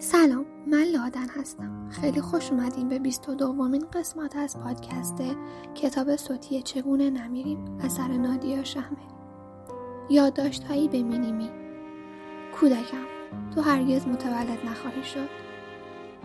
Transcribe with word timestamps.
سلام 0.00 0.46
من 0.66 0.82
لادن 0.82 1.28
هستم. 1.28 1.88
خیلی 1.90 2.20
خوش 2.20 2.52
اومدین 2.52 2.88
به 2.88 2.98
22 2.98 3.34
دومین 3.34 3.84
قسمت 3.92 4.36
از 4.36 4.58
پادکست 4.58 5.22
کتاب 5.74 6.16
صوتی 6.16 6.62
چگونه 6.62 7.10
نمیریم 7.10 7.78
اثر 7.80 8.08
نادیا 8.08 8.64
شهمه 8.64 8.98
یادداشت 10.10 10.64
هایی 10.64 10.88
به 10.88 11.02
مینیمی 11.02 11.50
کودکم 12.54 13.06
تو 13.54 13.60
هرگز 13.60 14.06
متولد 14.06 14.66
نخواهی 14.66 15.04
شد. 15.04 15.28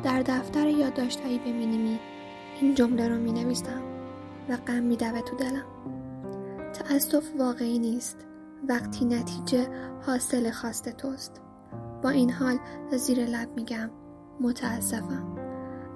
در 0.03 0.21
دفتر 0.21 0.67
یادداشت 0.67 1.19
هایی 1.19 1.39
به 1.39 1.51
مینیمی 1.51 1.99
این 2.61 2.75
جمله 2.75 3.07
رو 3.07 3.15
می 3.15 3.31
نویسم 3.31 3.81
و 4.49 4.57
غم 4.57 4.83
می 4.83 4.97
تو 4.97 5.35
دلم. 5.37 5.65
تأسف 6.73 7.23
واقعی 7.39 7.79
نیست. 7.79 8.17
وقتی 8.69 9.05
نتیجه 9.05 9.67
حاصل 10.05 10.51
خواست 10.51 10.89
توست. 10.89 11.41
با 12.03 12.09
این 12.09 12.31
حال 12.31 12.59
زیر 12.97 13.25
لب 13.25 13.49
میگم 13.55 13.89
متاسفم. 14.41 15.35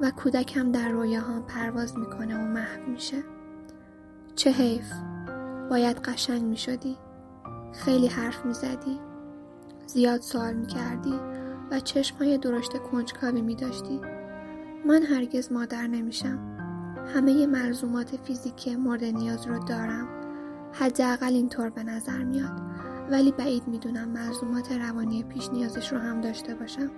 و 0.02 0.12
کودکم 0.12 0.72
در 0.72 0.90
رویاهام 0.90 1.44
پرواز 1.46 1.98
می‌کنه 1.98 2.38
و 2.38 2.48
محو 2.48 2.92
میشه. 2.92 3.24
چه 4.36 4.52
حیف. 4.52 4.94
باید 5.70 5.98
قشنگ 5.98 6.44
می‌شدی. 6.44 6.98
خیلی 7.74 8.08
حرف 8.08 8.46
می‌زدی. 8.46 9.00
زیاد 9.86 10.22
سوال 10.22 10.54
می‌کردی 10.54 11.20
و 11.72 11.80
چشمهای 11.80 12.38
درشت 12.38 12.78
کنجکاوی 12.78 13.42
میداشتی. 13.42 14.02
من 14.86 15.04
هرگز 15.04 15.52
مادر 15.52 15.88
نمیشم. 15.88 16.40
همه 17.16 17.48
ملزومات 17.48 18.16
فیزیکی 18.16 18.76
مورد 18.76 19.04
نیاز 19.04 19.48
رو 19.48 19.60
دارم. 19.60 20.08
حداقل 20.74 21.34
اینطور 21.34 21.70
به 21.70 21.84
نظر 21.84 22.24
میاد. 22.24 22.62
ولی 23.12 23.32
بعید 23.32 23.68
می‌دونم 23.68 24.10
ملزومات 24.10 24.72
روانی 24.72 25.24
پیش 25.24 25.50
نیازش 25.50 25.94
رو 25.94 26.00
هم 26.00 26.22
داشته 26.22 26.56
باشم. 26.56 26.92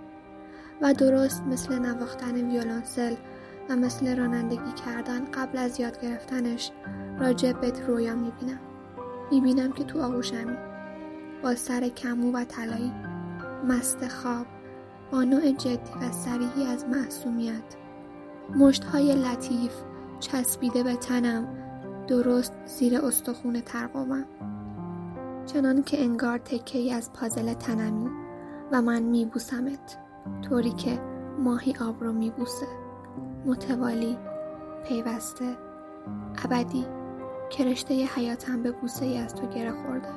و 0.81 0.94
درست 0.94 1.44
مثل 1.44 1.80
نواختن 1.80 2.36
ویولونسل 2.36 3.16
و 3.70 3.75
مثل 3.75 4.17
رانندگی 4.17 4.72
کردن 4.86 5.25
قبل 5.25 5.58
از 5.58 5.80
یاد 5.80 6.02
گرفتنش 6.02 6.72
راجع 7.20 7.53
به 7.53 7.73
رویا 7.88 8.16
می‌بینم. 8.16 8.59
می‌بینم 9.31 9.72
که 9.72 9.83
تو 9.83 10.02
آغوشمی. 10.02 10.58
با 11.44 11.56
سر 11.56 11.88
کمو 11.88 12.31
و 12.31 12.44
طلایی. 12.44 12.94
مست 13.67 14.08
خواب. 14.08 14.45
با 15.11 15.23
نوع 15.23 15.52
جدی 15.52 15.92
و 16.02 16.11
سریحی 16.11 16.66
از 16.66 16.86
معصومیت. 16.86 17.76
مشتهای 18.55 19.16
لطیف. 19.16 19.73
چسبیده 20.20 20.83
به 20.83 20.95
تنم. 20.95 21.48
درست 22.08 22.53
زیر 22.66 23.05
استخون 23.05 23.61
ترقومم. 23.61 24.26
چنان 25.53 25.83
که 25.83 26.02
انگار 26.03 26.38
تکه 26.38 26.94
از 26.94 27.14
پازل 27.14 27.53
تنمی 27.53 28.09
و 28.72 28.81
من 28.81 29.03
میبوسمت 29.03 29.97
طوری 30.42 30.72
که 30.72 31.00
ماهی 31.39 31.75
آب 31.81 32.03
رو 32.03 32.14
میبوسه. 32.14 32.67
متوالی 33.45 34.17
پیوسته 34.88 35.58
ابدی 36.45 36.86
که 37.50 37.66
رشته 37.66 38.05
حیاتم 38.05 38.64
به 38.64 38.72
بوسه 38.72 39.05
ای 39.05 39.17
از 39.17 39.36
تو 39.36 39.47
گره 39.47 39.72
خورده. 39.72 40.09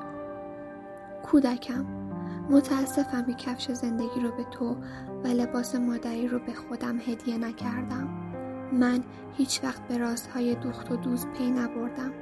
کودکم 1.23 1.87
متاسفم 2.51 3.25
که 3.25 3.35
کفش 3.35 3.71
زندگی 3.71 4.21
رو 4.21 4.31
به 4.37 4.45
تو 4.45 4.77
و 5.25 5.27
لباس 5.27 5.75
مادری 5.75 6.29
رو 6.29 6.39
به 6.39 6.53
خودم 6.53 6.99
هدیه 6.99 7.39
نکردم. 7.39 8.09
من 8.73 9.05
هیچ 9.37 9.65
وقت 9.65 9.89
به 9.89 9.99
رازهای 9.99 10.55
دوخت 10.55 10.93
و 10.93 10.97
دوز 10.97 11.27
پی 11.27 11.51
نبردم. 11.51 12.13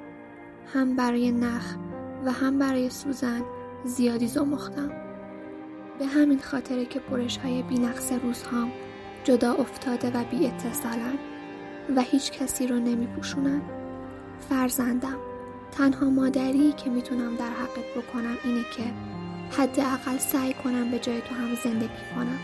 هم 0.74 0.96
برای 0.96 1.32
نخ 1.32 1.76
و 2.24 2.32
هم 2.32 2.58
برای 2.58 2.90
سوزن 2.90 3.42
زیادی 3.84 4.26
زمختم 4.26 4.90
به 5.98 6.06
همین 6.06 6.38
خاطره 6.38 6.86
که 6.86 7.00
برش 7.00 7.36
های 7.36 7.62
بی 7.62 7.78
نقص 7.78 8.12
روزهام 8.12 8.72
جدا 9.24 9.52
افتاده 9.52 10.10
و 10.10 10.24
بی 10.24 10.46
اتصالن 10.46 11.18
و 11.96 12.00
هیچ 12.00 12.32
کسی 12.32 12.66
رو 12.66 12.76
نمی 12.76 13.06
پوشونن. 13.06 13.62
فرزندم 14.48 15.16
تنها 15.72 16.10
مادری 16.10 16.72
که 16.72 16.90
می‌تونم 16.90 17.36
در 17.36 17.50
حقت 17.50 17.94
بکنم 17.96 18.36
اینه 18.44 18.62
که 18.76 18.82
حداقل 19.50 20.18
سعی 20.18 20.54
کنم 20.54 20.90
به 20.90 20.98
جای 20.98 21.20
تو 21.20 21.34
هم 21.34 21.54
زندگی 21.64 22.02
کنم 22.14 22.38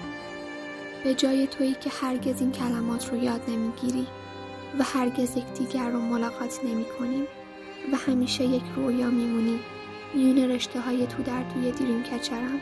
به 1.05 1.15
جای 1.15 1.47
تویی 1.47 1.75
که 1.75 1.91
هرگز 1.91 2.41
این 2.41 2.53
کلمات 2.53 3.13
رو 3.13 3.17
یاد 3.17 3.41
نمی‌گیری 3.49 4.07
و 4.79 4.83
هرگز 4.83 5.37
یکدیگر 5.37 5.91
رو 5.91 6.01
ملاقات 6.01 6.61
نمی 6.65 6.85
کنیم 6.99 7.27
و 7.93 7.97
همیشه 7.97 8.45
یک 8.45 8.63
رویا 8.77 9.11
میمونی. 9.11 9.61
میون 10.15 10.51
رشته 10.51 10.81
های 10.81 11.07
تو 11.07 11.23
در 11.23 11.43
توی 11.43 11.73
دیریم 11.73 12.03
کچرم 12.03 12.61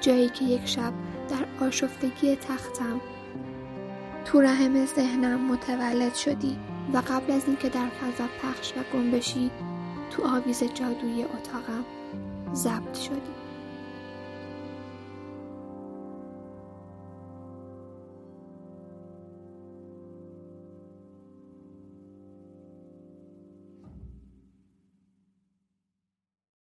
جایی 0.00 0.28
که 0.28 0.44
یک 0.44 0.66
شب 0.66 0.92
در 1.28 1.66
آشفتگی 1.66 2.36
تختم. 2.36 3.00
تو 4.24 4.40
رحم 4.40 4.86
ذهنم 4.86 5.40
متولد 5.40 6.14
شدی 6.14 6.56
و 6.94 6.98
قبل 6.98 7.32
از 7.32 7.44
اینکه 7.46 7.68
در 7.68 7.88
فضا 7.88 8.24
پخش 8.42 8.72
و 8.72 8.80
گم 8.92 9.10
بشی 9.10 9.50
تو 10.10 10.36
آویز 10.36 10.64
جادویی 10.74 11.24
اتاقم 11.24 11.84
ضبط 12.54 12.94
شدی. 12.94 13.47